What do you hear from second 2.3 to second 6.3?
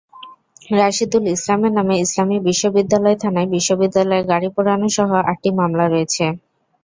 বিশ্ববিদ্যালয় থানায় বিশ্ববিদ্যালয়ের গাড়ি পোড়ানোসহ আটটি মামলা রয়েছে।